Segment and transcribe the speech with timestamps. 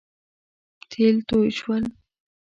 [0.91, 1.83] تېل توی شول